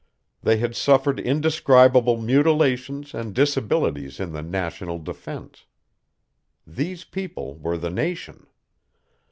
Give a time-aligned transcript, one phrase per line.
[0.41, 5.67] They had suffered indescribable mutilations and disabilities in the national defense.
[6.65, 8.47] These people were the nation.